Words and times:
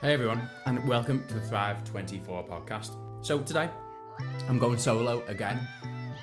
Hey 0.00 0.14
everyone, 0.14 0.48
and 0.66 0.86
welcome 0.86 1.26
to 1.26 1.34
the 1.34 1.40
Thrive 1.40 1.82
24 1.82 2.46
podcast. 2.46 2.92
So 3.20 3.40
today, 3.40 3.68
I'm 4.48 4.56
going 4.56 4.78
solo 4.78 5.24
again, 5.26 5.66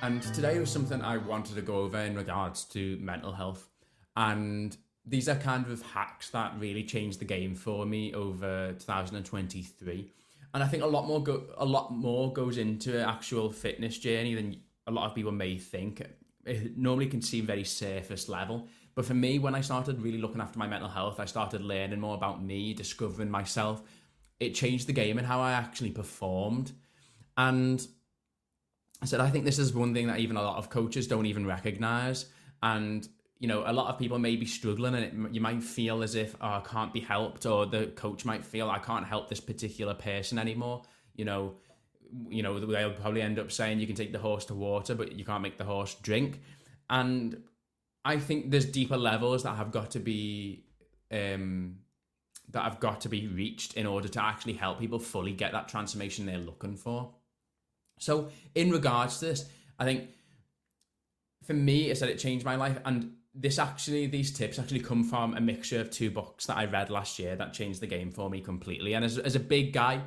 and 0.00 0.22
today 0.22 0.58
was 0.58 0.70
something 0.70 1.02
I 1.02 1.18
wanted 1.18 1.56
to 1.56 1.60
go 1.60 1.80
over 1.80 1.98
in 1.98 2.16
regards 2.16 2.64
to 2.66 2.96
mental 3.02 3.32
health. 3.32 3.68
And 4.16 4.74
these 5.04 5.28
are 5.28 5.34
kind 5.34 5.66
of 5.66 5.82
hacks 5.82 6.30
that 6.30 6.54
really 6.58 6.84
changed 6.84 7.20
the 7.20 7.26
game 7.26 7.54
for 7.54 7.84
me 7.84 8.14
over 8.14 8.72
2023. 8.78 10.10
And 10.54 10.62
I 10.62 10.68
think 10.68 10.82
a 10.82 10.86
lot 10.86 11.06
more 11.06 11.22
go- 11.22 11.44
a 11.58 11.66
lot 11.66 11.92
more 11.92 12.32
goes 12.32 12.56
into 12.56 12.96
an 12.98 13.06
actual 13.06 13.50
fitness 13.50 13.98
journey 13.98 14.34
than 14.34 14.56
a 14.86 14.90
lot 14.90 15.06
of 15.06 15.14
people 15.14 15.32
may 15.32 15.58
think. 15.58 16.00
It 16.46 16.78
normally 16.78 17.08
can 17.08 17.20
seem 17.20 17.44
very 17.44 17.64
surface 17.64 18.28
level, 18.28 18.68
but 18.94 19.04
for 19.04 19.14
me, 19.14 19.38
when 19.38 19.54
I 19.54 19.60
started 19.60 20.00
really 20.00 20.18
looking 20.18 20.40
after 20.40 20.58
my 20.58 20.66
mental 20.66 20.88
health, 20.88 21.20
I 21.20 21.26
started 21.26 21.60
learning 21.60 22.00
more 22.00 22.14
about 22.14 22.42
me, 22.42 22.72
discovering 22.72 23.30
myself. 23.30 23.82
It 24.40 24.54
changed 24.54 24.86
the 24.86 24.92
game 24.92 25.18
and 25.18 25.26
how 25.26 25.40
I 25.40 25.52
actually 25.52 25.90
performed. 25.90 26.72
And 27.36 27.86
I 29.02 29.06
said, 29.06 29.20
I 29.20 29.28
think 29.28 29.44
this 29.44 29.58
is 29.58 29.74
one 29.74 29.92
thing 29.92 30.06
that 30.06 30.20
even 30.20 30.36
a 30.36 30.42
lot 30.42 30.56
of 30.56 30.70
coaches 30.70 31.06
don't 31.06 31.26
even 31.26 31.46
recognize. 31.46 32.26
And, 32.62 33.06
you 33.38 33.48
know, 33.48 33.64
a 33.66 33.72
lot 33.72 33.88
of 33.88 33.98
people 33.98 34.18
may 34.18 34.36
be 34.36 34.46
struggling 34.46 34.94
and 34.94 35.04
it, 35.04 35.34
you 35.34 35.40
might 35.40 35.62
feel 35.62 36.02
as 36.02 36.14
if, 36.14 36.34
oh, 36.40 36.46
I 36.46 36.62
can't 36.66 36.92
be 36.92 37.00
helped, 37.00 37.44
or 37.44 37.66
the 37.66 37.88
coach 37.88 38.24
might 38.24 38.44
feel, 38.44 38.70
I 38.70 38.78
can't 38.78 39.04
help 39.04 39.28
this 39.28 39.40
particular 39.40 39.94
person 39.94 40.38
anymore. 40.38 40.84
You 41.14 41.26
know, 41.26 41.56
you 42.28 42.42
know, 42.42 42.58
they'll 42.58 42.92
probably 42.92 43.22
end 43.22 43.38
up 43.38 43.50
saying 43.52 43.80
you 43.80 43.86
can 43.86 43.96
take 43.96 44.12
the 44.12 44.18
horse 44.18 44.44
to 44.46 44.54
water, 44.54 44.94
but 44.94 45.12
you 45.12 45.24
can't 45.24 45.42
make 45.42 45.58
the 45.58 45.64
horse 45.64 45.94
drink. 46.02 46.40
And 46.88 47.42
I 48.04 48.18
think 48.18 48.50
there's 48.50 48.66
deeper 48.66 48.96
levels 48.96 49.42
that 49.42 49.56
have 49.56 49.72
got 49.72 49.90
to 49.92 49.98
be 49.98 50.64
um, 51.10 51.78
that 52.50 52.62
have 52.62 52.80
got 52.80 53.00
to 53.02 53.08
be 53.08 53.26
reached 53.26 53.74
in 53.74 53.86
order 53.86 54.08
to 54.08 54.22
actually 54.22 54.54
help 54.54 54.78
people 54.78 54.98
fully 54.98 55.32
get 55.32 55.52
that 55.52 55.68
transformation 55.68 56.26
they're 56.26 56.38
looking 56.38 56.76
for. 56.76 57.14
So, 57.98 58.28
in 58.54 58.70
regards 58.70 59.18
to 59.18 59.26
this, 59.26 59.48
I 59.78 59.84
think 59.84 60.08
for 61.44 61.54
me, 61.54 61.90
it 61.90 61.98
said 61.98 62.08
it 62.08 62.18
changed 62.18 62.44
my 62.44 62.56
life, 62.56 62.78
and 62.84 63.12
this 63.34 63.58
actually, 63.58 64.06
these 64.06 64.32
tips 64.32 64.58
actually 64.58 64.80
come 64.80 65.04
from 65.04 65.34
a 65.34 65.40
mixture 65.40 65.80
of 65.80 65.90
two 65.90 66.10
books 66.10 66.46
that 66.46 66.56
I 66.56 66.64
read 66.64 66.90
last 66.90 67.18
year 67.18 67.36
that 67.36 67.52
changed 67.52 67.80
the 67.80 67.86
game 67.86 68.10
for 68.10 68.30
me 68.30 68.40
completely. 68.40 68.94
And 68.94 69.04
as, 69.04 69.18
as 69.18 69.36
a 69.36 69.40
big 69.40 69.72
guy, 69.72 70.00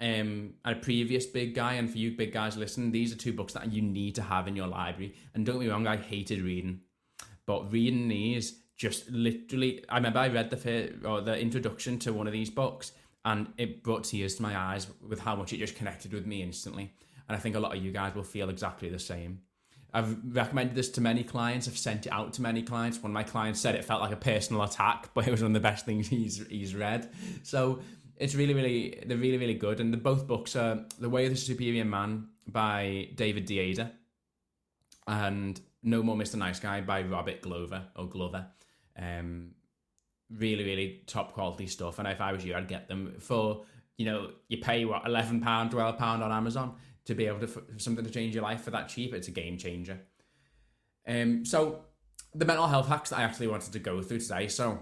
um, 0.00 0.54
a 0.64 0.74
previous 0.74 1.26
big 1.26 1.54
guy, 1.54 1.74
and 1.74 1.90
for 1.90 1.98
you 1.98 2.12
big 2.12 2.32
guys 2.32 2.56
listen, 2.56 2.92
these 2.92 3.12
are 3.12 3.16
two 3.16 3.32
books 3.32 3.52
that 3.54 3.72
you 3.72 3.82
need 3.82 4.14
to 4.16 4.22
have 4.22 4.46
in 4.46 4.56
your 4.56 4.68
library. 4.68 5.14
And 5.34 5.44
don't 5.44 5.56
get 5.56 5.66
me 5.66 5.68
wrong, 5.68 5.86
I 5.86 5.96
hated 5.96 6.40
reading. 6.40 6.80
But 7.46 7.72
reading 7.72 8.08
these 8.08 8.60
just 8.76 9.10
literally, 9.10 9.84
I 9.88 9.96
remember 9.96 10.20
I 10.20 10.28
read 10.28 10.50
the 10.50 10.94
or 11.04 11.20
the 11.20 11.38
introduction 11.38 11.98
to 12.00 12.12
one 12.12 12.26
of 12.26 12.32
these 12.32 12.50
books, 12.50 12.92
and 13.24 13.48
it 13.56 13.82
brought 13.82 14.04
tears 14.04 14.36
to 14.36 14.42
my 14.42 14.56
eyes 14.56 14.86
with 15.06 15.20
how 15.20 15.34
much 15.34 15.52
it 15.52 15.58
just 15.58 15.74
connected 15.74 16.12
with 16.12 16.26
me 16.26 16.42
instantly. 16.42 16.92
And 17.28 17.36
I 17.36 17.40
think 17.40 17.56
a 17.56 17.60
lot 17.60 17.76
of 17.76 17.82
you 17.82 17.90
guys 17.90 18.14
will 18.14 18.22
feel 18.22 18.48
exactly 18.48 18.88
the 18.88 18.98
same. 18.98 19.40
I've 19.92 20.16
recommended 20.34 20.74
this 20.74 20.90
to 20.90 21.00
many 21.00 21.24
clients. 21.24 21.66
I've 21.66 21.78
sent 21.78 22.06
it 22.06 22.12
out 22.12 22.34
to 22.34 22.42
many 22.42 22.62
clients. 22.62 23.02
One 23.02 23.10
of 23.10 23.14
my 23.14 23.22
clients 23.22 23.58
said 23.60 23.74
it 23.74 23.84
felt 23.84 24.00
like 24.00 24.12
a 24.12 24.16
personal 24.16 24.62
attack, 24.62 25.10
but 25.14 25.26
it 25.26 25.30
was 25.30 25.42
one 25.42 25.50
of 25.50 25.54
the 25.54 25.60
best 25.60 25.84
things 25.84 26.08
he's 26.08 26.46
he's 26.48 26.74
read. 26.74 27.10
So 27.42 27.80
it's 28.18 28.34
really, 28.34 28.54
really, 28.54 29.02
they're 29.06 29.16
really, 29.16 29.38
really 29.38 29.54
good. 29.54 29.80
And 29.80 29.92
the 29.92 29.96
both 29.96 30.26
books 30.26 30.56
are 30.56 30.84
The 30.98 31.08
Way 31.08 31.26
of 31.26 31.30
the 31.30 31.36
Superior 31.36 31.84
Man 31.84 32.28
by 32.46 33.08
David 33.14 33.46
Deida 33.46 33.92
and 35.06 35.60
no 35.82 36.02
More 36.02 36.16
Mr. 36.16 36.34
Nice 36.34 36.60
Guy 36.60 36.80
by 36.80 37.02
Robert 37.02 37.40
Glover 37.42 37.84
or 37.96 38.08
Glover. 38.08 38.46
Um, 38.98 39.52
really, 40.30 40.64
really 40.64 41.02
top 41.06 41.32
quality 41.32 41.66
stuff. 41.66 41.98
And 41.98 42.08
if 42.08 42.20
I 42.20 42.32
was 42.32 42.44
you, 42.44 42.54
I'd 42.54 42.68
get 42.68 42.88
them 42.88 43.14
for, 43.20 43.64
you 43.96 44.04
know, 44.04 44.30
you 44.48 44.58
pay 44.58 44.84
what, 44.84 45.04
£11, 45.04 45.42
£12 45.42 46.00
on 46.00 46.32
Amazon 46.32 46.74
to 47.04 47.14
be 47.14 47.26
able 47.26 47.40
to, 47.40 47.46
for 47.46 47.62
something 47.78 48.04
to 48.04 48.10
change 48.10 48.34
your 48.34 48.42
life 48.42 48.62
for 48.62 48.70
that 48.70 48.88
cheap. 48.88 49.14
It's 49.14 49.28
a 49.28 49.32
game 49.32 49.56
changer. 49.56 50.00
Um, 51.06 51.44
so 51.44 51.84
the 52.34 52.44
mental 52.44 52.66
health 52.66 52.88
hacks 52.88 53.10
that 53.10 53.20
I 53.20 53.22
actually 53.22 53.46
wanted 53.46 53.72
to 53.72 53.78
go 53.78 54.02
through 54.02 54.20
today. 54.20 54.48
So 54.48 54.80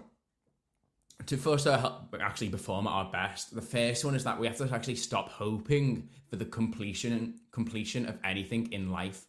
to 1.24 1.36
first 1.36 1.66
uh, 1.66 1.92
actually 2.20 2.50
perform 2.50 2.86
at 2.86 2.90
our 2.90 3.10
best, 3.10 3.54
the 3.54 3.62
first 3.62 4.04
one 4.04 4.14
is 4.14 4.24
that 4.24 4.38
we 4.38 4.46
have 4.46 4.56
to 4.58 4.68
actually 4.72 4.96
stop 4.96 5.30
hoping 5.30 6.08
for 6.28 6.36
the 6.36 6.44
completion 6.44 7.40
completion 7.50 8.06
of 8.06 8.18
anything 8.22 8.70
in 8.72 8.90
life. 8.90 9.24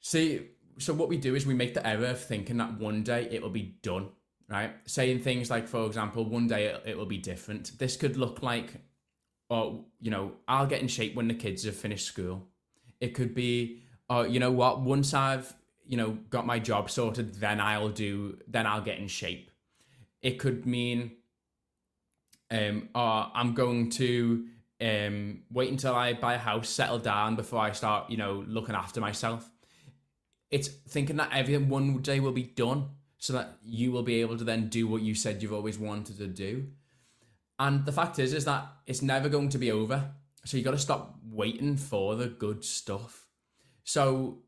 See, 0.00 0.48
so 0.78 0.92
what 0.92 1.08
we 1.08 1.16
do 1.16 1.34
is 1.34 1.46
we 1.46 1.54
make 1.54 1.74
the 1.74 1.86
error 1.86 2.06
of 2.06 2.20
thinking 2.20 2.58
that 2.58 2.78
one 2.78 3.02
day 3.02 3.28
it 3.30 3.42
will 3.42 3.50
be 3.50 3.76
done, 3.82 4.08
right? 4.48 4.72
Saying 4.86 5.20
things 5.20 5.50
like, 5.50 5.66
for 5.66 5.86
example, 5.86 6.24
one 6.24 6.46
day 6.46 6.66
it, 6.66 6.82
it 6.84 6.98
will 6.98 7.06
be 7.06 7.18
different. 7.18 7.78
This 7.78 7.96
could 7.96 8.16
look 8.16 8.42
like, 8.42 8.74
oh, 9.50 9.86
you 10.00 10.10
know, 10.10 10.32
I'll 10.46 10.66
get 10.66 10.82
in 10.82 10.88
shape 10.88 11.14
when 11.14 11.28
the 11.28 11.34
kids 11.34 11.64
have 11.64 11.76
finished 11.76 12.06
school. 12.06 12.46
It 13.00 13.14
could 13.14 13.34
be, 13.34 13.82
oh, 14.10 14.22
you 14.22 14.40
know 14.40 14.52
what? 14.52 14.80
Once 14.82 15.14
I've, 15.14 15.54
you 15.86 15.96
know, 15.96 16.18
got 16.28 16.46
my 16.46 16.58
job 16.58 16.90
sorted, 16.90 17.34
then 17.36 17.60
I'll 17.60 17.88
do, 17.88 18.38
then 18.46 18.66
I'll 18.66 18.82
get 18.82 18.98
in 18.98 19.08
shape. 19.08 19.50
It 20.24 20.40
could 20.40 20.66
mean, 20.66 21.12
um, 22.50 22.88
oh, 22.96 23.30
I'm 23.32 23.54
going 23.54 23.90
to 23.90 24.46
um, 24.80 25.42
wait 25.52 25.70
until 25.70 25.94
I 25.94 26.14
buy 26.14 26.34
a 26.34 26.38
house, 26.38 26.68
settle 26.68 26.98
down 26.98 27.36
before 27.36 27.60
I 27.60 27.70
start, 27.70 28.10
you 28.10 28.16
know, 28.16 28.42
looking 28.48 28.74
after 28.74 29.00
myself 29.00 29.48
it's 30.54 30.68
thinking 30.68 31.16
that 31.16 31.30
everything 31.32 31.68
one 31.68 31.98
day 31.98 32.20
will 32.20 32.30
be 32.30 32.44
done 32.44 32.86
so 33.18 33.32
that 33.32 33.58
you 33.64 33.90
will 33.90 34.04
be 34.04 34.20
able 34.20 34.38
to 34.38 34.44
then 34.44 34.68
do 34.68 34.86
what 34.86 35.02
you 35.02 35.12
said 35.12 35.42
you've 35.42 35.52
always 35.52 35.80
wanted 35.80 36.16
to 36.16 36.28
do. 36.28 36.68
And 37.58 37.84
the 37.84 37.90
fact 37.90 38.20
is, 38.20 38.32
is 38.32 38.44
that 38.44 38.68
it's 38.86 39.02
never 39.02 39.28
going 39.28 39.48
to 39.48 39.58
be 39.58 39.72
over. 39.72 40.12
So 40.44 40.56
you 40.56 40.62
got 40.62 40.70
to 40.70 40.78
stop 40.78 41.18
waiting 41.24 41.76
for 41.76 42.14
the 42.14 42.28
good 42.28 42.64
stuff. 42.64 43.26
So 43.82 44.43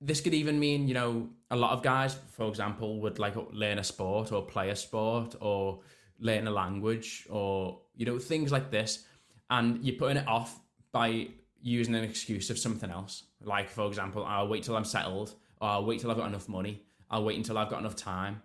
this 0.00 0.20
could 0.20 0.34
even 0.34 0.58
mean, 0.58 0.88
you 0.88 0.94
know, 0.94 1.28
a 1.50 1.56
lot 1.56 1.72
of 1.72 1.82
guys, 1.82 2.16
for 2.32 2.48
example, 2.48 3.00
would 3.00 3.18
like 3.18 3.34
learn 3.52 3.78
a 3.78 3.84
sport 3.84 4.32
or 4.32 4.42
play 4.42 4.70
a 4.70 4.76
sport 4.76 5.34
or 5.40 5.80
learn 6.18 6.46
a 6.46 6.50
language 6.50 7.26
or, 7.30 7.80
you 7.94 8.04
know, 8.04 8.18
things 8.18 8.52
like 8.52 8.70
this. 8.70 9.04
And 9.48 9.82
you're 9.84 9.96
putting 9.96 10.18
it 10.18 10.28
off 10.28 10.58
by 10.92 11.28
using 11.62 11.94
an 11.94 12.04
excuse 12.04 12.50
of 12.50 12.58
something 12.58 12.90
else. 12.90 13.24
Like, 13.40 13.70
for 13.70 13.86
example, 13.86 14.24
I'll 14.24 14.48
wait 14.48 14.64
till 14.64 14.76
I'm 14.76 14.84
settled 14.84 15.34
or 15.60 15.68
I'll 15.68 15.84
wait 15.84 16.00
till 16.00 16.10
I've 16.10 16.16
got 16.16 16.28
enough 16.28 16.48
money. 16.48 16.82
I'll 17.10 17.24
wait 17.24 17.36
until 17.36 17.58
I've 17.58 17.70
got 17.70 17.80
enough 17.80 17.96
time. 17.96 18.42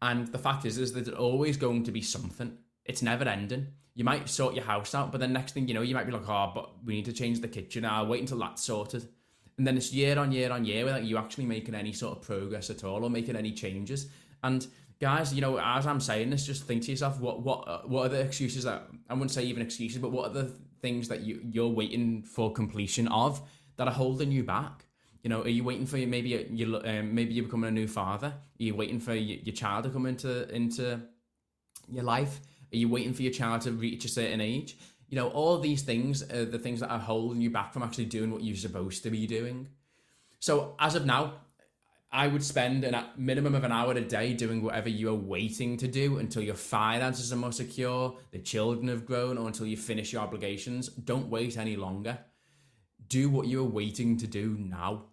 And 0.00 0.28
the 0.28 0.38
fact 0.38 0.64
is, 0.64 0.78
is 0.78 0.92
that 0.92 1.04
there's 1.04 1.16
always 1.16 1.56
going 1.56 1.84
to 1.84 1.92
be 1.92 2.02
something. 2.02 2.56
It's 2.84 3.02
never 3.02 3.24
ending. 3.24 3.68
You 3.94 4.04
might 4.04 4.28
sort 4.28 4.54
your 4.54 4.64
house 4.64 4.94
out, 4.94 5.10
but 5.10 5.20
the 5.20 5.28
next 5.28 5.52
thing 5.52 5.66
you 5.66 5.74
know, 5.74 5.82
you 5.82 5.94
might 5.94 6.06
be 6.06 6.12
like, 6.12 6.28
oh, 6.28 6.52
but 6.54 6.84
we 6.84 6.94
need 6.94 7.04
to 7.06 7.12
change 7.12 7.40
the 7.40 7.48
kitchen. 7.48 7.84
I'll 7.84 8.06
wait 8.06 8.20
until 8.20 8.38
that's 8.38 8.64
sorted. 8.64 9.08
And 9.58 9.66
then 9.66 9.76
it's 9.76 9.92
year 9.92 10.18
on 10.18 10.32
year 10.32 10.52
on 10.52 10.64
year 10.64 10.84
without 10.84 11.04
you 11.04 11.18
actually 11.18 11.46
making 11.46 11.74
any 11.74 11.92
sort 11.92 12.16
of 12.16 12.22
progress 12.22 12.70
at 12.70 12.84
all 12.84 13.04
or 13.04 13.10
making 13.10 13.36
any 13.36 13.52
changes. 13.52 14.08
And 14.42 14.66
guys, 15.00 15.34
you 15.34 15.40
know, 15.40 15.58
as 15.58 15.86
I'm 15.86 16.00
saying 16.00 16.30
this, 16.30 16.46
just 16.46 16.64
think 16.64 16.84
to 16.84 16.92
yourself, 16.92 17.20
what 17.20 17.42
what 17.42 17.68
uh, 17.68 17.80
what 17.80 18.06
are 18.06 18.08
the 18.08 18.20
excuses 18.20 18.64
that 18.64 18.82
I 19.10 19.14
wouldn't 19.14 19.32
say 19.32 19.44
even 19.44 19.62
excuses, 19.62 20.00
but 20.00 20.12
what 20.12 20.30
are 20.30 20.34
the 20.34 20.52
things 20.80 21.08
that 21.08 21.20
you 21.20 21.40
you're 21.44 21.68
waiting 21.68 22.22
for 22.22 22.52
completion 22.52 23.08
of 23.08 23.40
that 23.76 23.88
are 23.88 23.94
holding 23.94 24.30
you 24.30 24.44
back? 24.44 24.84
You 25.22 25.30
know, 25.30 25.42
are 25.42 25.48
you 25.48 25.64
waiting 25.64 25.86
for 25.86 25.96
maybe 25.96 26.46
you 26.50 26.80
um, 26.84 27.14
maybe 27.14 27.34
you're 27.34 27.44
becoming 27.44 27.68
a 27.68 27.72
new 27.72 27.88
father? 27.88 28.28
Are 28.28 28.62
you 28.62 28.74
waiting 28.76 29.00
for 29.00 29.14
your, 29.14 29.38
your 29.40 29.54
child 29.54 29.84
to 29.84 29.90
come 29.90 30.06
into 30.06 30.48
into 30.54 31.00
your 31.90 32.04
life? 32.04 32.40
Are 32.72 32.76
you 32.76 32.88
waiting 32.88 33.14
for 33.14 33.22
your 33.22 33.32
child 33.32 33.62
to 33.62 33.72
reach 33.72 34.04
a 34.04 34.08
certain 34.08 34.40
age? 34.40 34.76
You 35.08 35.16
know, 35.16 35.28
all 35.28 35.58
these 35.58 35.82
things 35.82 36.22
are 36.30 36.44
the 36.44 36.58
things 36.58 36.80
that 36.80 36.90
are 36.90 36.98
holding 36.98 37.40
you 37.40 37.50
back 37.50 37.72
from 37.72 37.82
actually 37.82 38.06
doing 38.06 38.30
what 38.30 38.42
you're 38.42 38.56
supposed 38.56 39.02
to 39.04 39.10
be 39.10 39.26
doing. 39.26 39.68
So 40.38 40.74
as 40.78 40.94
of 40.94 41.06
now, 41.06 41.40
I 42.10 42.26
would 42.26 42.44
spend 42.44 42.84
a 42.84 43.10
minimum 43.16 43.54
of 43.54 43.64
an 43.64 43.72
hour 43.72 43.92
a 43.92 44.00
day 44.00 44.32
doing 44.32 44.62
whatever 44.62 44.88
you 44.88 45.10
are 45.10 45.14
waiting 45.14 45.76
to 45.78 45.88
do 45.88 46.18
until 46.18 46.42
your 46.42 46.54
finances 46.54 47.32
are 47.32 47.36
more 47.36 47.52
secure, 47.52 48.16
the 48.30 48.38
children 48.38 48.88
have 48.88 49.04
grown, 49.04 49.36
or 49.36 49.46
until 49.46 49.66
you 49.66 49.76
finish 49.76 50.12
your 50.12 50.22
obligations. 50.22 50.88
Don't 50.88 51.28
wait 51.28 51.58
any 51.58 51.76
longer 51.76 52.18
do 53.08 53.30
what 53.30 53.48
you're 53.48 53.64
waiting 53.64 54.16
to 54.18 54.26
do 54.26 54.56
now. 54.58 55.04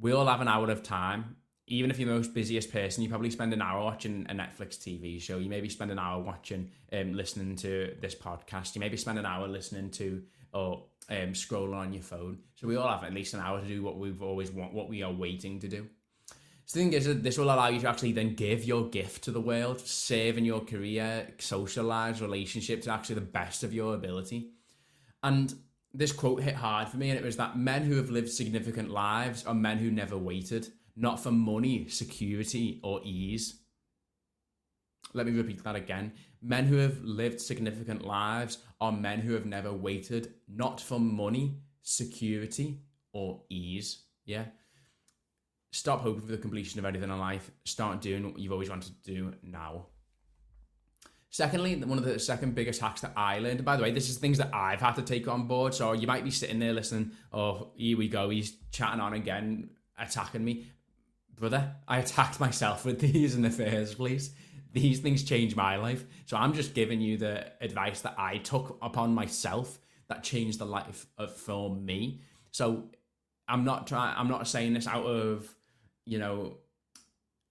We 0.00 0.12
all 0.12 0.26
have 0.26 0.40
an 0.40 0.48
hour 0.48 0.70
of 0.70 0.82
time. 0.82 1.36
Even 1.66 1.90
if 1.90 1.98
you're 1.98 2.08
the 2.08 2.14
most 2.14 2.34
busiest 2.34 2.70
person, 2.70 3.02
you 3.02 3.08
probably 3.08 3.30
spend 3.30 3.52
an 3.52 3.62
hour 3.62 3.82
watching 3.82 4.26
a 4.28 4.34
Netflix 4.34 4.78
TV 4.78 5.20
show. 5.20 5.38
You 5.38 5.48
maybe 5.48 5.68
spend 5.68 5.90
an 5.90 5.98
hour 5.98 6.22
watching, 6.22 6.70
um, 6.92 7.14
listening 7.14 7.56
to 7.56 7.94
this 8.00 8.14
podcast. 8.14 8.74
You 8.74 8.80
maybe 8.80 8.98
spend 8.98 9.18
an 9.18 9.24
hour 9.24 9.48
listening 9.48 9.90
to 9.92 10.22
or 10.52 10.84
um, 11.10 11.32
scrolling 11.32 11.76
on 11.76 11.92
your 11.92 12.02
phone. 12.02 12.38
So 12.54 12.68
we 12.68 12.76
all 12.76 12.88
have 12.88 13.04
at 13.04 13.12
least 13.12 13.34
an 13.34 13.40
hour 13.40 13.60
to 13.60 13.66
do 13.66 13.82
what 13.82 13.98
we've 13.98 14.22
always 14.22 14.50
want, 14.50 14.74
what 14.74 14.88
we 14.88 15.02
are 15.02 15.12
waiting 15.12 15.58
to 15.60 15.68
do. 15.68 15.88
So 16.66 16.78
the 16.78 16.84
thing 16.84 16.92
is, 16.94 17.04
that 17.06 17.22
this 17.22 17.36
will 17.36 17.46
allow 17.52 17.68
you 17.68 17.80
to 17.80 17.88
actually 17.88 18.12
then 18.12 18.34
give 18.34 18.64
your 18.64 18.88
gift 18.88 19.24
to 19.24 19.30
the 19.30 19.40
world, 19.40 19.82
in 20.10 20.44
your 20.44 20.60
career, 20.60 21.34
social 21.38 21.84
lives, 21.84 22.22
relationships 22.22 22.88
actually 22.88 23.16
the 23.16 23.20
best 23.20 23.64
of 23.64 23.74
your 23.74 23.94
ability. 23.94 24.52
And 25.22 25.54
this 25.94 26.12
quote 26.12 26.42
hit 26.42 26.56
hard 26.56 26.88
for 26.88 26.96
me, 26.96 27.10
and 27.10 27.18
it 27.18 27.24
was 27.24 27.36
that 27.36 27.56
men 27.56 27.84
who 27.84 27.96
have 27.96 28.10
lived 28.10 28.28
significant 28.28 28.90
lives 28.90 29.46
are 29.46 29.54
men 29.54 29.78
who 29.78 29.90
never 29.90 30.18
waited, 30.18 30.68
not 30.96 31.20
for 31.20 31.30
money, 31.30 31.88
security, 31.88 32.80
or 32.82 33.00
ease. 33.04 33.60
Let 35.12 35.26
me 35.26 35.32
repeat 35.32 35.62
that 35.62 35.76
again. 35.76 36.12
Men 36.42 36.66
who 36.66 36.76
have 36.78 37.02
lived 37.02 37.40
significant 37.40 38.04
lives 38.04 38.58
are 38.80 38.90
men 38.90 39.20
who 39.20 39.34
have 39.34 39.46
never 39.46 39.72
waited 39.72 40.34
not 40.48 40.80
for 40.80 40.98
money, 40.98 41.60
security, 41.82 42.80
or 43.12 43.42
ease. 43.48 44.04
Yeah. 44.26 44.46
Stop 45.70 46.00
hoping 46.00 46.22
for 46.22 46.32
the 46.32 46.38
completion 46.38 46.80
of 46.80 46.84
anything 46.84 47.10
in 47.10 47.18
life. 47.18 47.50
Start 47.64 48.00
doing 48.00 48.24
what 48.24 48.38
you've 48.40 48.52
always 48.52 48.70
wanted 48.70 49.02
to 49.02 49.14
do 49.14 49.34
now. 49.42 49.86
Secondly, 51.34 51.74
one 51.74 51.98
of 51.98 52.04
the 52.04 52.16
second 52.20 52.54
biggest 52.54 52.80
hacks 52.80 53.00
that 53.00 53.12
I 53.16 53.40
learned, 53.40 53.64
by 53.64 53.76
the 53.76 53.82
way, 53.82 53.90
this 53.90 54.08
is 54.08 54.18
things 54.18 54.38
that 54.38 54.54
I've 54.54 54.80
had 54.80 54.94
to 54.94 55.02
take 55.02 55.26
on 55.26 55.48
board. 55.48 55.74
So 55.74 55.92
you 55.92 56.06
might 56.06 56.22
be 56.22 56.30
sitting 56.30 56.60
there 56.60 56.72
listening, 56.72 57.10
oh, 57.32 57.72
here 57.74 57.98
we 57.98 58.06
go, 58.06 58.30
he's 58.30 58.56
chatting 58.70 59.00
on 59.00 59.14
again, 59.14 59.70
attacking 59.98 60.44
me. 60.44 60.68
Brother, 61.34 61.74
I 61.88 61.98
attacked 61.98 62.38
myself 62.38 62.84
with 62.84 63.00
these 63.12 63.34
in 63.34 63.42
the 63.42 63.50
first 63.50 63.96
place. 63.96 64.30
These 64.72 65.00
things 65.00 65.24
changed 65.24 65.56
my 65.56 65.74
life. 65.74 66.04
So 66.26 66.36
I'm 66.36 66.52
just 66.52 66.72
giving 66.72 67.00
you 67.00 67.16
the 67.16 67.46
advice 67.60 68.02
that 68.02 68.14
I 68.16 68.38
took 68.38 68.78
upon 68.80 69.12
myself 69.12 69.80
that 70.06 70.22
changed 70.22 70.60
the 70.60 70.66
life 70.66 71.04
of 71.18 71.34
for 71.34 71.74
me. 71.74 72.20
So 72.52 72.90
I'm 73.48 73.64
not 73.64 73.88
trying 73.88 74.14
I'm 74.16 74.28
not 74.28 74.46
saying 74.46 74.74
this 74.74 74.86
out 74.86 75.04
of, 75.04 75.52
you 76.04 76.20
know, 76.20 76.58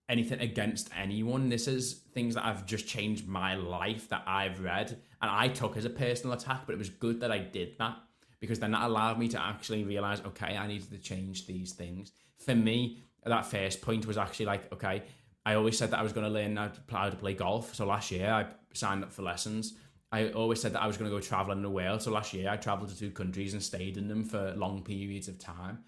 anything 0.10 0.40
against 0.42 0.90
anyone. 0.98 1.50
This 1.50 1.68
is 1.68 1.94
things 2.14 2.36
that 2.36 2.46
I've 2.46 2.66
just 2.66 2.88
changed 2.88 3.28
my 3.28 3.56
life 3.56 4.10
that 4.10 4.24
I've 4.28 4.62
read 4.62 4.98
and 5.22 5.32
I 5.32 5.48
took 5.48 5.78
as 5.78 5.86
a 5.86 5.90
personal 5.90 6.36
attack, 6.36 6.64
but 6.66 6.74
it 6.74 6.78
was 6.78 6.90
good 6.90 7.22
that 7.22 7.32
I 7.32 7.40
did 7.40 7.78
that 7.80 7.98
because 8.40 8.60
then 8.60 8.72
that 8.72 8.84
allowed 8.84 9.18
me 9.18 9.30
to 9.30 9.42
actually 9.42 9.84
realize, 9.84 10.20
okay, 10.22 10.58
I 10.58 10.68
needed 10.68 10.92
to 10.92 10.98
change 10.98 11.48
these 11.48 11.72
things. 11.72 12.12
For 12.40 12.54
me, 12.54 13.04
that 13.26 13.46
first 13.46 13.82
point 13.82 14.06
was 14.06 14.18
actually 14.18 14.48
like, 14.48 14.72
okay, 14.74 15.04
I 15.46 15.56
always 15.56 15.78
said 15.78 15.92
that 15.92 16.00
I 16.00 16.04
was 16.04 16.14
going 16.14 16.26
to 16.26 16.32
learn 16.32 16.58
how 16.58 16.68
to, 17.10 17.16
play, 17.16 17.34
golf. 17.34 17.74
So 17.74 17.86
last 17.86 18.12
year 18.12 18.30
I 18.30 18.48
signed 18.74 19.04
up 19.04 19.14
for 19.14 19.22
lessons. 19.22 19.76
I 20.12 20.30
always 20.30 20.62
said 20.62 20.74
that 20.74 20.82
I 20.82 20.88
was 20.88 20.98
going 20.98 21.10
to 21.10 21.16
go 21.16 21.22
traveling 21.22 21.60
in 21.60 21.64
the 21.64 21.70
world. 21.70 22.02
So 22.02 22.12
last 22.12 22.34
year 22.34 22.50
I 22.50 22.58
traveled 22.58 22.90
to 22.90 22.98
two 22.98 23.12
countries 23.12 23.54
and 23.54 23.64
stayed 23.64 23.98
in 23.98 24.08
them 24.08 24.24
for 24.24 24.54
long 24.58 24.84
periods 24.84 25.28
of 25.28 25.40
time. 25.40 25.80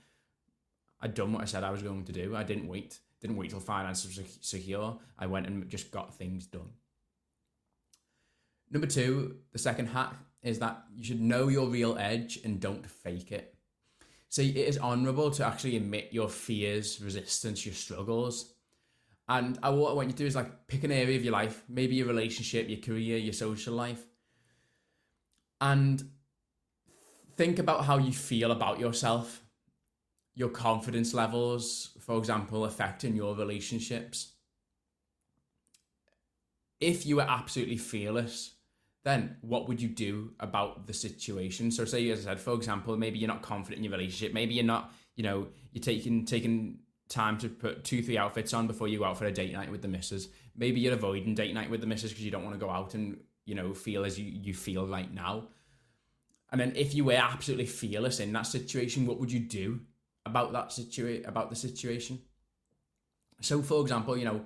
I'd 1.02 1.14
done 1.14 1.34
what 1.34 1.42
I 1.42 1.46
said 1.46 1.64
I 1.64 1.72
was 1.72 1.84
going 1.84 2.06
to 2.06 2.12
do. 2.12 2.36
I 2.36 2.44
didn't 2.44 2.68
wait. 2.68 3.00
Didn't 3.26 3.38
wait 3.38 3.50
till 3.50 3.60
finances 3.60 4.20
were 4.20 4.24
secure. 4.42 5.00
I 5.18 5.26
went 5.26 5.48
and 5.48 5.68
just 5.68 5.90
got 5.90 6.14
things 6.14 6.46
done. 6.46 6.70
Number 8.70 8.86
two, 8.86 9.38
the 9.52 9.58
second 9.58 9.88
hack 9.88 10.14
is 10.44 10.60
that 10.60 10.84
you 10.96 11.04
should 11.04 11.20
know 11.20 11.48
your 11.48 11.68
real 11.68 11.98
edge 11.98 12.38
and 12.46 12.60
don't 12.60 12.88
fake 12.88 13.32
it. 13.32 13.56
See, 14.30 14.52
it 14.52 14.68
is 14.68 14.78
honourable 14.78 15.32
to 15.32 15.44
actually 15.44 15.76
admit 15.76 16.10
your 16.12 16.30
fears, 16.30 17.02
resistance, 17.02 17.66
your 17.66 17.74
struggles. 17.74 18.54
And 19.28 19.58
I, 19.64 19.70
what 19.70 19.90
I 19.90 19.94
want 19.96 20.10
you 20.10 20.12
to 20.12 20.18
do 20.18 20.28
is 20.28 20.36
like 20.36 20.68
pick 20.68 20.84
an 20.84 20.92
area 20.92 21.18
of 21.18 21.24
your 21.24 21.34
life, 21.34 21.64
maybe 21.68 21.96
your 21.96 22.06
relationship, 22.06 22.70
your 22.70 22.78
career, 22.78 23.18
your 23.18 23.34
social 23.34 23.74
life, 23.74 24.06
and 25.60 26.12
think 27.38 27.58
about 27.58 27.86
how 27.86 27.98
you 27.98 28.12
feel 28.12 28.52
about 28.52 28.80
yourself 28.80 29.42
your 30.36 30.50
confidence 30.50 31.14
levels, 31.14 31.98
for 32.02 32.18
example, 32.18 32.66
affecting 32.66 33.16
your 33.16 33.36
relationships. 33.36 34.34
If 36.82 37.06
you 37.06 37.16
were 37.16 37.28
absolutely 37.28 37.78
fearless, 37.78 38.56
then 39.06 39.38
what 39.42 39.68
would 39.70 39.82
you 39.82 39.88
do 39.88 40.34
about 40.40 40.88
the 40.88 40.94
situation? 40.94 41.72
So, 41.72 41.86
say 41.86 42.10
as 42.10 42.28
I 42.28 42.32
said, 42.32 42.40
for 42.42 42.54
example, 42.54 42.98
maybe 42.98 43.18
you're 43.18 43.30
not 43.30 43.42
confident 43.42 43.78
in 43.78 43.86
your 43.86 43.94
relationship. 43.94 44.34
Maybe 44.34 44.56
you're 44.56 44.66
not, 44.66 44.94
you 45.16 45.24
know, 45.24 45.48
you're 45.72 45.82
taking 45.82 46.26
taking 46.26 46.80
time 47.08 47.38
to 47.38 47.48
put 47.48 47.84
two, 47.84 48.04
three 48.04 48.18
outfits 48.18 48.54
on 48.54 48.68
before 48.68 48.88
you 48.88 49.00
go 49.00 49.06
out 49.06 49.18
for 49.18 49.26
a 49.26 49.32
date 49.32 49.54
night 49.54 49.72
with 49.72 49.82
the 49.82 49.88
missus. 49.88 50.28
Maybe 50.58 50.82
you're 50.82 50.94
avoiding 50.94 51.36
date 51.36 51.54
night 51.54 51.70
with 51.70 51.82
the 51.82 51.88
missus 51.88 52.12
because 52.12 52.26
you 52.26 52.32
don't 52.32 52.44
want 52.44 52.56
to 52.56 52.66
go 52.66 52.70
out 52.70 52.94
and 52.94 53.20
you 53.46 53.56
know 53.56 53.74
feel 53.74 54.04
as 54.04 54.20
you 54.20 54.26
you 54.26 54.54
feel 54.54 54.86
right 54.86 55.12
now. 55.14 55.48
And 56.52 56.60
then, 56.60 56.74
if 56.76 56.94
you 56.94 57.06
were 57.06 57.14
absolutely 57.14 57.68
fearless 57.68 58.20
in 58.20 58.34
that 58.34 58.44
situation, 58.44 59.06
what 59.06 59.20
would 59.20 59.32
you 59.32 59.40
do? 59.40 59.80
About 60.26 60.54
that 60.54 60.72
situation 60.72 61.26
about 61.26 61.50
the 61.50 61.56
situation. 61.56 62.20
So, 63.42 63.62
for 63.62 63.82
example, 63.82 64.18
you 64.18 64.26
know, 64.26 64.46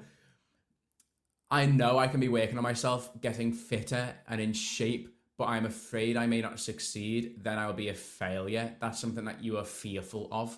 I 1.52 1.66
know 1.66 1.98
I 1.98 2.08
can 2.08 2.20
be 2.20 2.28
working 2.28 2.58
on 2.58 2.64
myself, 2.64 3.10
getting 3.22 3.52
fitter 3.54 4.14
and 4.28 4.40
in 4.42 4.54
shape, 4.54 5.16
but 5.38 5.46
I'm 5.46 5.66
afraid 5.66 6.18
I 6.18 6.28
may 6.28 6.42
not 6.42 6.60
succeed. 6.60 7.44
Then 7.44 7.58
I'll 7.58 7.74
be 7.74 7.90
a 7.90 7.94
failure. 7.94 8.76
That's 8.80 9.00
something 9.00 9.26
that 9.26 9.44
you 9.44 9.58
are 9.58 9.66
fearful 9.66 10.28
of. 10.31 10.58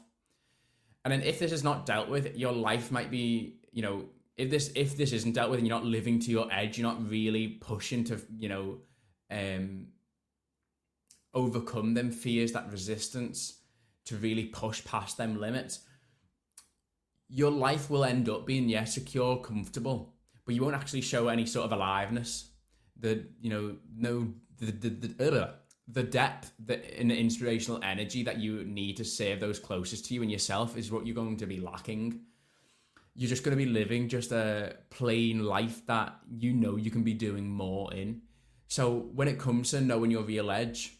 And 1.03 1.11
then, 1.11 1.21
if 1.21 1.39
this 1.39 1.51
is 1.51 1.63
not 1.63 1.85
dealt 1.85 2.09
with, 2.09 2.35
your 2.35 2.51
life 2.51 2.91
might 2.91 3.11
be, 3.11 3.59
you 3.71 3.81
know, 3.81 4.05
if 4.37 4.49
this 4.49 4.71
if 4.75 4.97
this 4.97 5.13
isn't 5.13 5.33
dealt 5.33 5.49
with 5.49 5.59
and 5.59 5.67
you're 5.67 5.77
not 5.77 5.85
living 5.85 6.19
to 6.19 6.31
your 6.31 6.51
edge, 6.51 6.77
you're 6.77 6.87
not 6.87 7.07
really 7.09 7.47
pushing 7.47 8.03
to, 8.05 8.19
you 8.37 8.49
know, 8.49 8.77
um, 9.29 9.87
overcome 11.33 11.93
them 11.93 12.11
fears, 12.11 12.51
that 12.51 12.71
resistance 12.71 13.60
to 14.05 14.15
really 14.17 14.45
push 14.45 14.83
past 14.83 15.17
them 15.17 15.39
limits, 15.39 15.79
your 17.29 17.51
life 17.51 17.89
will 17.89 18.03
end 18.03 18.29
up 18.29 18.45
being 18.45 18.67
yeah 18.67 18.83
secure, 18.83 19.37
comfortable, 19.37 20.13
but 20.45 20.53
you 20.53 20.61
won't 20.61 20.75
actually 20.75 21.01
show 21.01 21.29
any 21.29 21.45
sort 21.45 21.65
of 21.65 21.71
aliveness. 21.71 22.49
The 22.99 23.25
you 23.39 23.49
know 23.49 23.75
no 23.95 24.33
the 24.59 24.71
the 24.71 24.89
the, 24.89 25.53
the 25.87 26.03
depth 26.03 26.51
the, 26.63 26.99
in 26.99 27.07
the 27.07 27.17
inspirational 27.17 27.79
energy 27.83 28.23
that 28.23 28.37
you 28.37 28.63
need 28.63 28.97
to 28.97 29.05
save 29.05 29.39
those 29.39 29.59
closest 29.59 30.05
to 30.05 30.13
you 30.13 30.21
and 30.21 30.31
yourself 30.31 30.77
is 30.77 30.91
what 30.91 31.05
you're 31.05 31.15
going 31.15 31.37
to 31.37 31.45
be 31.45 31.59
lacking. 31.59 32.21
You're 33.15 33.29
just 33.29 33.43
going 33.43 33.57
to 33.57 33.63
be 33.63 33.69
living 33.69 34.07
just 34.07 34.31
a 34.31 34.77
plain 34.89 35.43
life 35.43 35.85
that 35.87 36.15
you 36.29 36.53
know 36.53 36.75
you 36.75 36.91
can 36.91 37.03
be 37.03 37.13
doing 37.13 37.49
more 37.49 37.93
in. 37.93 38.21
So 38.67 39.09
when 39.13 39.27
it 39.27 39.37
comes 39.37 39.71
to 39.71 39.81
knowing 39.81 40.11
your 40.11 40.23
real 40.23 40.49
edge 40.49 40.97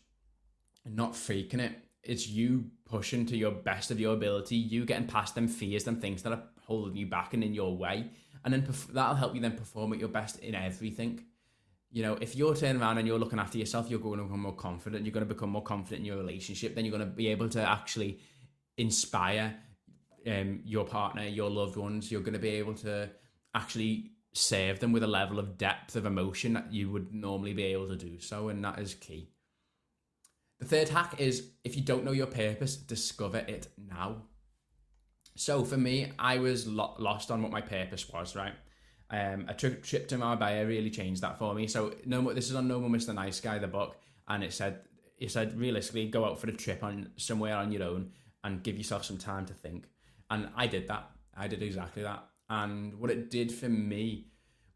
and 0.85 0.95
not 0.95 1.15
faking 1.15 1.61
it, 1.61 1.73
it's 2.03 2.27
you 2.27 2.65
pushing 2.85 3.25
to 3.27 3.37
your 3.37 3.51
best 3.51 3.91
of 3.91 3.99
your 3.99 4.13
ability, 4.13 4.55
you 4.55 4.85
getting 4.85 5.07
past 5.07 5.35
them 5.35 5.47
fears, 5.47 5.87
and 5.87 6.01
things 6.01 6.23
that 6.23 6.33
are 6.33 6.43
holding 6.61 6.95
you 6.95 7.05
back 7.05 7.33
and 7.33 7.43
in 7.43 7.53
your 7.53 7.77
way, 7.77 8.09
and 8.43 8.53
then 8.53 8.63
perf- 8.63 8.93
that'll 8.93 9.15
help 9.15 9.35
you 9.35 9.41
then 9.41 9.57
perform 9.57 9.93
at 9.93 9.99
your 9.99 10.09
best 10.09 10.39
in 10.39 10.55
everything. 10.55 11.23
You 11.91 12.03
know, 12.03 12.17
if 12.21 12.35
you're 12.35 12.55
turning 12.55 12.81
around 12.81 12.97
and 12.97 13.07
you're 13.07 13.19
looking 13.19 13.39
after 13.39 13.57
yourself, 13.57 13.89
you're 13.89 13.99
going 13.99 14.19
to 14.19 14.23
become 14.23 14.41
more 14.41 14.55
confident. 14.55 15.05
You're 15.05 15.11
going 15.13 15.27
to 15.27 15.33
become 15.33 15.49
more 15.49 15.63
confident 15.63 15.99
in 15.99 16.05
your 16.05 16.17
relationship. 16.17 16.73
Then 16.73 16.85
you're 16.85 16.97
going 16.97 17.07
to 17.07 17.15
be 17.15 17.27
able 17.27 17.49
to 17.49 17.61
actually 17.61 18.19
inspire 18.77 19.53
um, 20.25 20.61
your 20.63 20.85
partner, 20.85 21.23
your 21.23 21.49
loved 21.49 21.75
ones. 21.75 22.09
You're 22.09 22.21
going 22.21 22.33
to 22.33 22.39
be 22.39 22.49
able 22.49 22.75
to 22.75 23.09
actually 23.53 24.11
serve 24.33 24.79
them 24.79 24.93
with 24.93 25.03
a 25.03 25.07
level 25.07 25.37
of 25.37 25.57
depth 25.57 25.95
of 25.95 26.05
emotion 26.05 26.53
that 26.53 26.71
you 26.71 26.89
would 26.89 27.13
normally 27.13 27.53
be 27.53 27.63
able 27.63 27.89
to 27.89 27.97
do 27.97 28.19
so, 28.19 28.49
and 28.49 28.63
that 28.63 28.79
is 28.79 28.93
key. 28.93 29.29
The 30.61 30.67
third 30.67 30.89
hack 30.89 31.19
is 31.19 31.49
if 31.63 31.75
you 31.75 31.81
don't 31.81 32.05
know 32.05 32.11
your 32.11 32.27
purpose, 32.27 32.75
discover 32.75 33.39
it 33.39 33.67
now. 33.77 34.23
So 35.35 35.65
for 35.65 35.75
me, 35.77 36.11
I 36.19 36.37
was 36.37 36.67
lo- 36.67 36.95
lost 36.99 37.31
on 37.31 37.41
what 37.41 37.51
my 37.51 37.61
purpose 37.61 38.07
was, 38.07 38.35
right? 38.35 38.53
Um, 39.09 39.45
a 39.49 39.55
tri- 39.55 39.71
trip 39.71 40.07
to 40.09 40.19
Marbella 40.19 40.65
really 40.65 40.91
changed 40.91 41.21
that 41.23 41.39
for 41.39 41.55
me. 41.55 41.67
So 41.67 41.95
no, 42.05 42.21
more, 42.21 42.35
this 42.35 42.49
is 42.49 42.55
on 42.55 42.67
No 42.67 42.79
More 42.79 42.91
Mr. 42.91 43.13
Nice 43.13 43.41
Guy, 43.41 43.57
the 43.57 43.67
book, 43.67 43.97
and 44.27 44.43
it 44.43 44.53
said 44.53 44.81
it 45.17 45.31
said 45.31 45.59
realistically 45.59 46.07
go 46.07 46.25
out 46.25 46.39
for 46.39 46.47
a 46.47 46.53
trip 46.53 46.83
on 46.83 47.09
somewhere 47.17 47.55
on 47.55 47.71
your 47.71 47.83
own 47.83 48.11
and 48.43 48.63
give 48.63 48.77
yourself 48.77 49.03
some 49.03 49.17
time 49.17 49.47
to 49.47 49.53
think. 49.53 49.85
And 50.29 50.49
I 50.55 50.67
did 50.67 50.87
that. 50.89 51.09
I 51.35 51.47
did 51.47 51.63
exactly 51.63 52.03
that. 52.03 52.23
And 52.49 52.99
what 52.99 53.09
it 53.09 53.31
did 53.31 53.51
for 53.51 53.69
me 53.69 54.30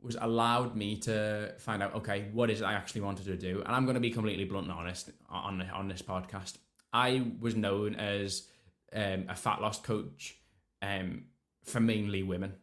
was 0.05 0.17
allowed 0.19 0.75
me 0.75 0.97
to 0.97 1.53
find 1.59 1.81
out 1.81 1.95
okay 1.95 2.29
what 2.31 2.49
is 2.49 2.61
it 2.61 2.65
I 2.65 2.73
actually 2.73 3.01
wanted 3.01 3.25
to 3.25 3.37
do? 3.37 3.61
And 3.65 3.75
I'm 3.75 3.85
going 3.85 3.95
to 3.95 4.01
be 4.01 4.11
completely 4.11 4.45
blunt 4.45 4.67
and 4.67 4.77
honest 4.77 5.11
on 5.29 5.61
on 5.73 5.87
this 5.87 6.01
podcast. 6.01 6.57
I 6.93 7.23
was 7.39 7.55
known 7.55 7.95
as 7.95 8.47
um, 8.93 9.25
a 9.27 9.35
fat 9.35 9.61
loss 9.61 9.79
coach 9.81 10.37
um, 10.81 11.25
for 11.63 11.79
mainly 11.79 12.23
women. 12.23 12.53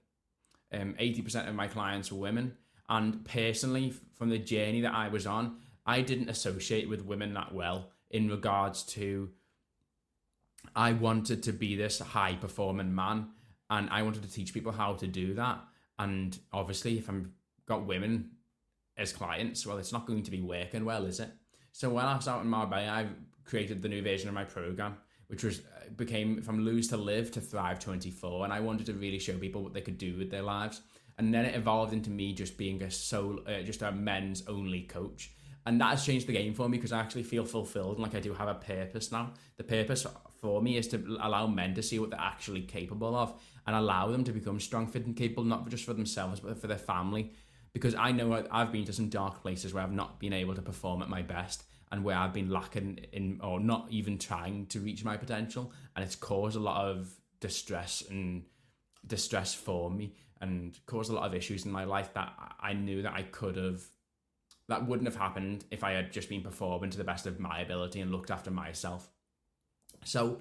Um, 0.73 0.95
80% 0.99 1.49
of 1.49 1.55
my 1.55 1.69
clients 1.69 2.11
were 2.11 2.19
women. 2.19 2.57
And 2.89 3.25
personally 3.27 3.93
from 4.15 4.31
the 4.31 4.39
journey 4.39 4.83
that 4.83 4.95
I 4.95 5.09
was 5.09 5.27
on 5.27 5.57
I 5.85 6.03
didn't 6.03 6.29
associate 6.29 6.89
with 6.89 7.05
women 7.05 7.35
that 7.35 7.53
well 7.53 7.91
in 8.11 8.29
regards 8.29 8.83
to 8.85 9.31
I 10.77 10.93
wanted 10.93 11.43
to 11.45 11.53
be 11.53 11.75
this 11.75 11.99
high 11.99 12.35
performing 12.35 12.95
man 12.95 13.31
and 13.69 13.91
I 13.91 14.03
wanted 14.03 14.23
to 14.23 14.31
teach 14.31 14.55
people 14.55 14.73
how 14.73 14.95
to 14.95 15.07
do 15.07 15.35
that 15.35 15.61
and 15.99 16.39
obviously, 16.53 16.99
if 16.99 17.09
I'm 17.09 17.33
got 17.67 17.87
women 17.87 18.31
as 18.97 19.13
clients, 19.13 19.67
well, 19.67 19.79
it's 19.79 19.93
not 19.93 20.07
going 20.07 20.23
to 20.23 20.31
be 20.31 20.41
working 20.41 20.85
well, 20.85 21.07
is 21.07 21.21
it? 21.21 21.31
So 21.73 21.91
when 21.91 22.05
I 22.05 22.17
was 22.17 22.29
out 22.29 22.43
in 22.43 22.49
Marbella, 22.49 22.89
I 22.89 23.07
created 23.45 23.83
the 23.83 23.89
new 23.89 24.03
version 24.03 24.29
of 24.29 24.35
my 24.35 24.45
program, 24.45 24.97
which 25.29 25.43
was 25.43 25.61
uh, 25.61 25.91
became 25.97 26.43
from 26.43 26.61
lose 26.61 26.89
to 26.89 26.97
live 26.97 27.31
to 27.33 27.41
thrive 27.41 27.79
24, 27.79 28.45
and 28.45 28.53
I 28.53 28.61
wanted 28.61 28.87
to 28.87 28.95
really 28.95 29.19
show 29.19 29.39
people 29.39 29.63
what 29.63 29.73
they 29.73 29.81
could 29.81 29.99
do 29.99 30.19
with 30.19 30.31
their 30.31 30.43
lives. 30.43 30.83
And 31.19 31.33
then 31.33 31.45
it 31.45 31.55
evolved 31.55 31.93
into 31.93 32.11
me 32.11 32.33
just 32.33 32.57
being 32.57 32.83
a 32.83 32.91
sole, 32.91 33.41
uh, 33.47 33.63
just 33.63 33.83
a 33.83 33.93
men's 33.93 34.47
only 34.49 34.83
coach, 34.83 35.33
and 35.67 35.81
that 35.81 35.91
has 35.91 36.05
changed 36.05 36.27
the 36.27 36.33
game 36.33 36.55
for 36.55 36.69
me 36.69 36.79
because 36.79 36.93
I 36.93 37.01
actually 37.01 37.23
feel 37.23 37.45
fulfilled 37.45 37.97
and 37.97 38.03
like 38.03 38.15
I 38.15 38.21
do 38.21 38.35
have 38.35 38.49
a 38.49 38.55
purpose 38.55 39.13
now. 39.13 39.33
The 39.57 39.65
purpose 39.65 40.07
for 40.41 40.61
me 40.61 40.77
is 40.77 40.89
to 40.89 41.19
allow 41.21 41.47
men 41.47 41.75
to 41.75 41.83
see 41.83 41.99
what 41.99 42.11
they're 42.11 42.21
actually 42.21 42.63
capable 42.63 43.15
of 43.15 43.41
and 43.67 43.77
allow 43.77 44.09
them 44.09 44.25
to 44.25 44.33
become 44.33 44.59
strong, 44.59 44.89
fit, 44.89 45.07
and 45.07 45.17
capable, 45.17 45.45
not 45.45 45.69
just 45.69 45.85
for 45.85 45.93
themselves, 45.95 46.41
but 46.41 46.61
for 46.61 46.67
their 46.67 46.79
family. 46.79 47.33
because 47.73 47.95
I 47.95 48.13
know 48.13 48.45
I've 48.51 48.73
been 48.73 48.85
to 48.85 48.93
some 48.93 49.09
dark 49.09 49.43
places 49.43 49.73
where 49.73 49.83
I've 49.83 49.93
not 49.93 50.21
been 50.21 50.33
able 50.33 50.55
to 50.55 50.63
perform 50.63 51.03
at 51.03 51.09
my 51.09 51.23
best 51.23 51.65
and 51.91 52.05
where 52.05 52.17
I've 52.17 52.33
been 52.33 52.51
lacking 52.51 53.07
in 53.13 53.41
or 53.43 53.61
not 53.61 53.87
even 53.91 54.19
trying 54.19 54.67
to 54.67 54.81
reach 54.81 55.05
my 55.05 55.17
potential 55.17 55.73
and 55.95 56.05
it's 56.05 56.17
caused 56.17 56.57
a 56.57 56.61
lot 56.61 56.87
of 56.87 57.11
distress 57.41 58.03
and 58.09 58.45
distress 59.07 59.55
for 59.55 59.91
me 59.91 60.15
and 60.41 60.79
caused 60.87 61.11
a 61.11 61.15
lot 61.15 61.27
of 61.27 61.35
issues 61.35 61.65
in 61.65 61.73
my 61.73 61.85
life 61.85 62.13
that 62.15 62.33
I 62.61 62.73
knew 62.73 63.03
that 63.03 63.15
I 63.15 63.23
could 63.23 63.57
have 63.57 63.83
that 64.73 64.89
wouldn't 64.89 65.07
have 65.07 65.21
happened 65.21 65.65
if 65.71 65.85
I 65.85 65.93
had 65.93 66.11
just 66.11 66.29
been 66.29 66.43
performing 66.43 66.91
to 66.91 66.99
the 66.99 67.05
best 67.05 67.27
of 67.27 67.39
my 67.39 67.61
ability 67.61 68.01
and 68.01 68.11
looked 68.11 68.31
after 68.31 68.51
myself. 68.51 69.11
So 70.05 70.41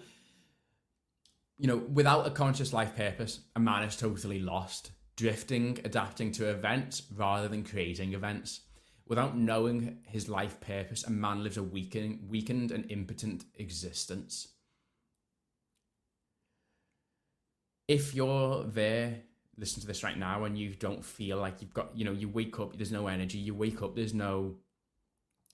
you 1.61 1.67
know, 1.67 1.77
without 1.77 2.25
a 2.25 2.31
conscious 2.31 2.73
life 2.73 2.95
purpose, 2.95 3.41
a 3.55 3.59
man 3.59 3.83
is 3.83 3.95
totally 3.95 4.39
lost, 4.39 4.91
drifting, 5.15 5.77
adapting 5.85 6.31
to 6.31 6.49
events 6.49 7.03
rather 7.15 7.47
than 7.47 7.63
creating 7.63 8.13
events. 8.13 8.61
Without 9.05 9.37
knowing 9.37 9.99
his 10.07 10.27
life 10.27 10.59
purpose, 10.59 11.03
a 11.03 11.11
man 11.11 11.43
lives 11.43 11.57
a 11.57 11.63
weakened, 11.63 12.27
weakened 12.29 12.71
and 12.71 12.89
impotent 12.89 13.43
existence. 13.55 14.47
If 17.87 18.15
you're 18.15 18.63
there, 18.63 19.21
listen 19.61 19.79
to 19.79 19.87
this 19.87 20.03
right 20.03 20.17
now, 20.17 20.43
and 20.43 20.57
you 20.57 20.75
don't 20.75 21.05
feel 21.05 21.37
like 21.37 21.61
you've 21.61 21.73
got, 21.73 21.95
you 21.95 22.03
know, 22.03 22.11
you 22.11 22.27
wake 22.27 22.59
up, 22.59 22.75
there's 22.75 22.91
no 22.91 23.07
energy, 23.07 23.37
you 23.37 23.55
wake 23.55 23.81
up, 23.81 23.95
there's 23.95 24.13
no 24.13 24.55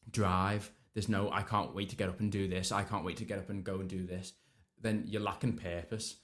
drive, 0.10 0.72
there's 0.96 1.10
no, 1.10 1.30
I 1.32 1.44
can't 1.44 1.76
wait 1.76 1.90
to 1.90 1.96
get 1.96 2.10
up 2.10 2.20
and 2.20 2.32
do 2.32 2.48
this, 2.48 2.72
I 2.72 2.82
can't 2.82 3.06
wait 3.06 3.18
to 3.18 3.26
get 3.26 3.38
up 3.38 3.52
and 3.52 3.64
go 3.64 3.76
and 3.76 3.88
do 3.88 4.08
this 4.08 4.34
then 4.82 5.04
you're 5.08 5.22
lacking 5.22 5.54
purpose. 5.54 6.18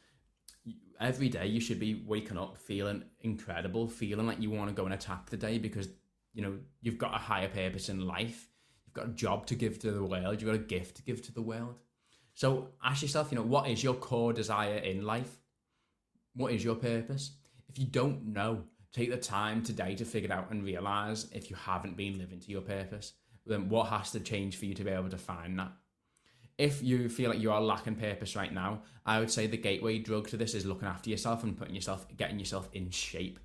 Every 1.00 1.30
day 1.30 1.48
you 1.48 1.60
should 1.60 1.80
be 1.80 2.04
waking 2.06 2.38
up 2.38 2.58
feeling 2.58 3.04
incredible, 3.22 3.88
feeling 3.88 4.28
like 4.28 4.42
you 4.42 4.50
want 4.50 4.70
to 4.70 4.75
go 4.75 4.86
and 4.86 4.94
attack 4.94 5.30
the 5.30 5.38
day 5.38 5.58
because 5.58 5.90
you 6.34 6.42
know 6.42 6.58
you've 6.82 6.98
got 6.98 7.13
a 7.13 7.18
higher 7.18 7.50
purpose 7.50 7.90
in 7.90 8.08
life. 8.08 8.48
You've 8.86 8.94
got 8.94 9.08
a 9.08 9.13
job 9.13 9.46
to 9.48 9.56
give 9.56 9.80
to 9.80 9.92
the 9.92 10.04
world. 10.04 10.42
You've 10.42 10.52
got 10.52 10.56
a 10.56 10.63
gift 10.63 10.98
to 10.98 11.04
give 11.04 11.22
to 11.24 11.34
the 11.34 11.42
world. 11.42 11.75
So 12.36 12.70
ask 12.84 13.02
yourself, 13.02 13.32
you 13.32 13.38
know, 13.38 13.44
what 13.44 13.68
is 13.68 13.84
your 13.84 13.96
core 13.96 14.34
desire 14.34 14.78
in 14.78 15.06
life? 15.06 15.38
What 16.36 16.52
is 16.52 16.63
your 16.63 16.75
purpose? 16.75 17.32
If 17.74 17.80
you 17.80 17.88
don't 17.88 18.27
know, 18.27 18.63
take 18.94 19.10
the 19.10 19.18
time 19.18 19.63
today 19.63 19.96
to 19.96 20.06
figure 20.06 20.30
it 20.30 20.32
out 20.32 20.51
and 20.51 20.63
realize 20.63 21.27
if 21.34 21.50
you 21.50 21.56
haven't 21.56 21.98
been 21.98 22.18
living 22.18 22.39
to 22.39 22.51
your 22.51 22.62
purpose, 22.62 23.13
then 23.46 23.68
what 23.68 23.89
has 23.89 24.12
to 24.12 24.20
change 24.22 24.58
for 24.58 24.65
you 24.65 24.74
to 24.75 24.84
be 24.84 24.92
able 24.92 25.10
to 25.10 25.18
find 25.18 25.60
that? 25.60 25.72
if 26.58 26.84
you 26.84 27.10
feel 27.10 27.30
like 27.30 27.39
you 27.39 27.51
are 27.51 27.62
lacking 27.62 27.96
purpose 27.96 28.36
right 28.36 28.53
now, 28.53 28.82
I 29.06 29.20
would 29.20 29.32
say 29.32 29.48
the 29.48 29.58
gateway 29.58 30.00
drug 30.00 30.27
to 30.30 30.38
this 30.38 30.53
is 30.53 30.65
looking 30.65 30.88
after 30.88 31.10
yourself 31.10 31.44
and 31.44 31.58
putting 31.58 31.75
yourself, 31.75 32.06
getting 32.15 32.39
yourself 32.39 32.70
in 32.74 32.89
shape. 32.89 33.39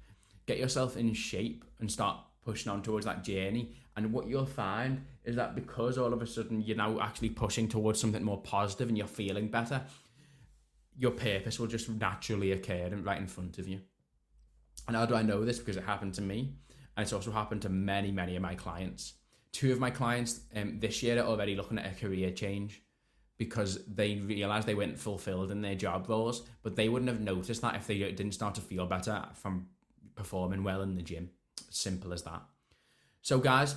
Get 0.47 0.58
yourself 0.58 0.97
in 0.97 1.14
shape 1.14 1.64
and 1.80 1.90
start 1.90 2.18
pushing 2.44 2.70
on 2.70 2.82
towards 2.82 3.06
that 3.06 3.25
journey. 3.25 3.73
And 3.97 4.12
what 4.12 4.26
you'll 4.26 4.47
find 4.47 5.04
is 5.25 5.37
that 5.37 5.54
because 5.54 5.99
all 5.99 6.12
of 6.12 6.23
a 6.23 6.26
sudden 6.26 6.61
you're 6.61 6.76
now 6.76 7.00
actually 7.00 7.30
pushing 7.30 7.68
towards 7.68 8.00
something 8.00 8.23
more 8.23 8.40
positive 8.40 8.88
and 8.88 8.97
you're 8.97 9.06
feeling 9.06 9.49
better, 9.49 9.82
your 10.97 11.12
purpose 11.12 11.58
will 11.58 11.66
just 11.66 11.88
naturally 11.88 12.52
occur 12.52 12.90
right 13.02 13.20
in 13.20 13.26
front 13.26 13.58
of 13.58 13.68
you. 13.68 13.80
And 14.88 14.97
how 14.97 15.07
do 15.07 15.14
I 15.14 15.23
know 15.23 15.45
this? 15.45 15.59
Because 15.59 15.76
it 15.76 15.85
happened 15.85 16.14
to 16.14 16.23
me, 16.23 16.54
and 16.97 17.04
it's 17.04 17.12
also 17.12 17.30
happened 17.30 17.62
to 17.62 17.68
many, 17.68 18.11
many 18.11 18.35
of 18.35 18.42
my 18.42 18.54
clients. 18.54 19.14
Two 19.52 19.71
of 19.71 19.78
my 19.78 19.90
clients 19.90 20.40
um, 20.57 20.80
this 20.80 21.02
year 21.02 21.18
are 21.18 21.26
already 21.26 21.54
looking 21.54 21.78
at 21.78 21.92
a 21.92 21.95
career 21.95 22.30
change 22.30 22.83
because 23.37 23.85
they 23.87 24.16
realized 24.16 24.66
they 24.66 24.75
weren't 24.75 24.99
fulfilled 24.99 25.50
in 25.50 25.62
their 25.62 25.75
job 25.75 26.09
roles, 26.09 26.42
but 26.62 26.75
they 26.75 26.88
wouldn't 26.88 27.11
have 27.11 27.21
noticed 27.21 27.62
that 27.62 27.76
if 27.76 27.87
they 27.87 27.99
didn't 27.99 28.33
start 28.33 28.54
to 28.57 28.61
feel 28.61 28.87
better 28.87 29.25
from 29.35 29.68
performing 30.16 30.64
well 30.64 30.83
in 30.83 30.97
the 30.97 31.02
gym. 31.02 31.30
Simple 31.71 32.12
as 32.12 32.23
that. 32.25 32.42
So, 33.23 33.38
guys, 33.38 33.76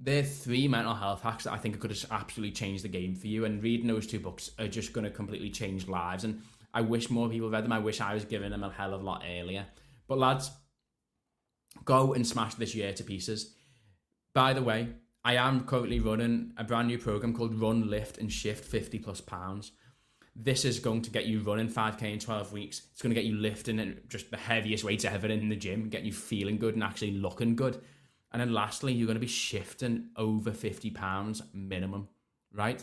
there 0.00 0.20
are 0.20 0.26
three 0.26 0.66
mental 0.66 0.94
health 0.94 1.22
hacks 1.22 1.44
that 1.44 1.52
I 1.52 1.58
think 1.58 1.78
could 1.78 1.90
have 1.90 2.04
absolutely 2.10 2.52
changed 2.52 2.84
the 2.84 2.88
game 2.88 3.14
for 3.14 3.26
you. 3.26 3.44
And 3.44 3.62
reading 3.62 3.86
those 3.86 4.06
two 4.06 4.20
books 4.20 4.50
are 4.58 4.68
just 4.68 4.92
going 4.92 5.04
to 5.04 5.10
completely 5.10 5.50
change 5.50 5.88
lives. 5.88 6.24
And 6.24 6.42
I 6.72 6.80
wish 6.80 7.10
more 7.10 7.28
people 7.28 7.50
read 7.50 7.64
them. 7.64 7.72
I 7.72 7.78
wish 7.78 8.00
I 8.00 8.14
was 8.14 8.24
giving 8.24 8.50
them 8.50 8.64
a 8.64 8.70
hell 8.70 8.94
of 8.94 9.02
a 9.02 9.04
lot 9.04 9.24
earlier. 9.28 9.66
But, 10.08 10.18
lads, 10.18 10.50
go 11.84 12.14
and 12.14 12.26
smash 12.26 12.54
this 12.54 12.74
year 12.74 12.92
to 12.94 13.04
pieces. 13.04 13.54
By 14.34 14.52
the 14.52 14.62
way, 14.62 14.88
I 15.24 15.34
am 15.34 15.64
currently 15.64 16.00
running 16.00 16.52
a 16.56 16.64
brand 16.64 16.88
new 16.88 16.98
program 16.98 17.34
called 17.34 17.60
Run, 17.60 17.90
Lift, 17.90 18.18
and 18.18 18.32
Shift 18.32 18.64
50 18.64 18.98
plus 18.98 19.20
pounds. 19.20 19.72
This 20.34 20.64
is 20.64 20.78
going 20.78 21.02
to 21.02 21.10
get 21.10 21.26
you 21.26 21.40
running 21.40 21.68
5k 21.68 22.02
in 22.02 22.18
12 22.18 22.52
weeks. 22.52 22.82
It's 22.92 23.02
going 23.02 23.10
to 23.10 23.20
get 23.20 23.28
you 23.28 23.36
lifting 23.36 23.98
just 24.08 24.30
the 24.30 24.36
heaviest 24.36 24.84
weights 24.84 25.04
ever 25.04 25.26
in 25.26 25.48
the 25.48 25.56
gym, 25.56 25.88
getting 25.88 26.06
you 26.06 26.12
feeling 26.12 26.58
good 26.58 26.74
and 26.74 26.84
actually 26.84 27.10
looking 27.12 27.56
good. 27.56 27.82
And 28.32 28.40
then 28.40 28.52
lastly, 28.52 28.92
you're 28.92 29.06
going 29.06 29.16
to 29.16 29.20
be 29.20 29.26
shifting 29.26 30.10
over 30.16 30.52
50 30.52 30.90
pounds 30.90 31.42
minimum, 31.52 32.08
right? 32.52 32.82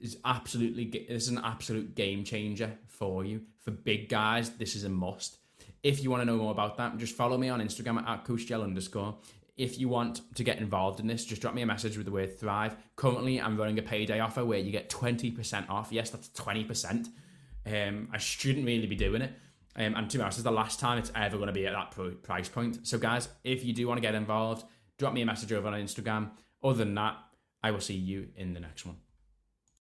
It's 0.00 0.16
absolutely 0.24 1.06
this 1.08 1.24
is 1.24 1.28
an 1.28 1.40
absolute 1.42 1.94
game 1.94 2.24
changer 2.24 2.78
for 2.86 3.24
you. 3.24 3.42
For 3.60 3.70
big 3.70 4.08
guys, 4.08 4.50
this 4.50 4.76
is 4.76 4.84
a 4.84 4.88
must. 4.88 5.38
If 5.82 6.02
you 6.02 6.10
want 6.10 6.20
to 6.22 6.24
know 6.24 6.36
more 6.36 6.52
about 6.52 6.76
that, 6.76 6.96
just 6.98 7.16
follow 7.16 7.36
me 7.36 7.48
on 7.48 7.60
Instagram 7.60 8.06
at 8.06 8.24
coachjel 8.24 8.62
underscore 8.62 9.16
if 9.56 9.78
you 9.78 9.88
want 9.88 10.22
to 10.34 10.44
get 10.44 10.58
involved 10.58 11.00
in 11.00 11.06
this, 11.06 11.24
just 11.24 11.42
drop 11.42 11.54
me 11.54 11.62
a 11.62 11.66
message 11.66 11.96
with 11.96 12.06
the 12.06 12.12
word 12.12 12.38
Thrive. 12.38 12.76
Currently, 12.96 13.40
I'm 13.40 13.56
running 13.56 13.78
a 13.78 13.82
payday 13.82 14.20
offer 14.20 14.44
where 14.44 14.58
you 14.58 14.72
get 14.72 14.88
20% 14.88 15.68
off. 15.68 15.88
Yes, 15.90 16.10
that's 16.10 16.28
20%. 16.30 17.08
Um, 17.64 18.08
I 18.12 18.18
shouldn't 18.18 18.66
really 18.66 18.86
be 18.86 18.96
doing 18.96 19.22
it. 19.22 19.32
Um, 19.76 19.94
and 19.94 20.10
to 20.10 20.18
be 20.18 20.22
honest, 20.22 20.38
it's 20.38 20.44
the 20.44 20.50
last 20.50 20.80
time 20.80 20.98
it's 20.98 21.12
ever 21.14 21.36
going 21.36 21.46
to 21.46 21.52
be 21.52 21.66
at 21.66 21.72
that 21.72 22.22
price 22.22 22.48
point. 22.48 22.86
So, 22.86 22.98
guys, 22.98 23.28
if 23.44 23.64
you 23.64 23.72
do 23.72 23.86
want 23.86 23.98
to 23.98 24.02
get 24.02 24.14
involved, 24.14 24.66
drop 24.98 25.12
me 25.14 25.22
a 25.22 25.26
message 25.26 25.52
over 25.52 25.68
on 25.68 25.74
Instagram. 25.74 26.30
Other 26.62 26.84
than 26.84 26.94
that, 26.94 27.16
I 27.62 27.70
will 27.70 27.80
see 27.80 27.94
you 27.94 28.28
in 28.36 28.54
the 28.54 28.60
next 28.60 28.84
one. 28.84 28.96